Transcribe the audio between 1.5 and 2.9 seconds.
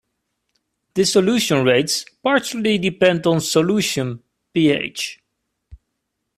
rates partially